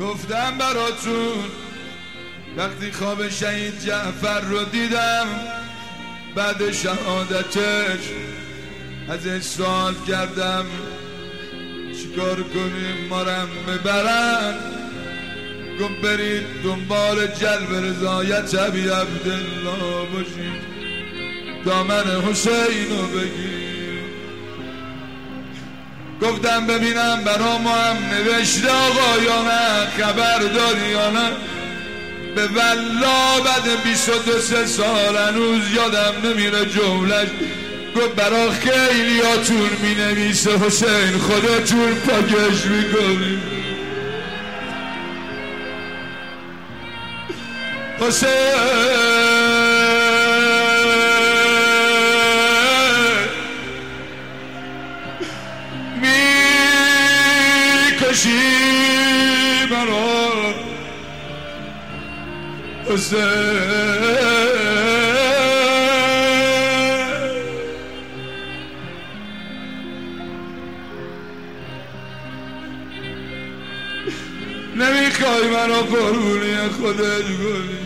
گفتم 0.00 0.58
براتون 0.58 1.44
وقتی 2.56 2.92
خواب 2.92 3.28
شهید 3.28 3.80
جعفر 3.80 4.40
رو 4.40 4.64
دیدم 4.64 5.26
بعد 6.34 6.72
شهادتش 6.72 8.00
ازش 9.08 9.42
سوال 9.42 9.94
کردم. 10.08 10.66
چیکار 12.02 12.42
کنیم؟ 12.42 13.06
مارم 13.10 13.48
ببرن 13.68 14.54
گفت 15.80 16.00
برید 16.02 16.42
دنبال 16.64 17.26
جلب 17.26 17.84
رضایت 17.84 18.54
عبی 18.54 18.80
عبدالله 18.80 20.06
باشید 20.12 20.68
دامن 21.64 22.04
حسین 22.30 22.88
رو 22.90 23.06
بگیر. 23.06 23.58
گفتم 26.22 26.66
ببینم 26.66 27.24
برا 27.24 27.58
ما 27.58 27.74
هم 27.74 27.96
نوشته 27.96 28.70
آقا 28.70 29.22
یا 29.22 29.42
نه 29.42 29.86
خبر 29.98 30.38
داری 30.38 30.90
یا 30.90 31.10
نه؟ 31.10 31.30
به 32.34 32.46
ولا 32.46 33.40
بعد 33.44 33.82
23 33.84 34.66
سال 34.66 35.16
هنوز 35.16 35.62
یادم 35.74 36.28
نمیره 36.28 36.64
جملش 36.64 37.28
گفت 37.96 38.14
برا 38.14 38.50
خیلی 38.50 39.20
هاتون 39.20 39.70
می 39.82 39.94
نویسه 39.94 40.58
حسین 40.58 41.18
خودتون 41.18 41.94
پاکش 41.94 42.64
می‌کنیم 42.66 43.57
حسین 48.00 48.28
می‌کشی 58.00 58.38
برا 59.70 60.54
حسین. 62.90 63.97
نمی‌خوای 74.78 75.48
منو 75.50 75.82
قربونی 75.82 76.68
خودت 76.68 77.24
کنی 77.24 77.78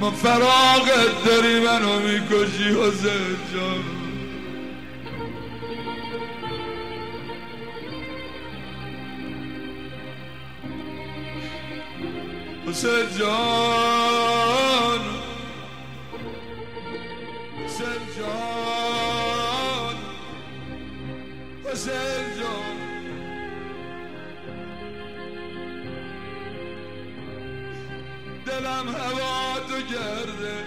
ما 0.00 0.10
فراغت 0.10 1.24
داری 1.26 1.60
منو 1.60 2.00
می‌کشی 2.00 2.68
حسین 2.68 3.36
جان. 3.54 3.84
حسین 12.66 13.18
جان. 13.18 14.21
حسین 21.71 22.25
جان 22.39 22.77
دلم 28.45 28.87
هوا 28.87 29.59
تو 29.67 29.77
گرده 29.93 30.63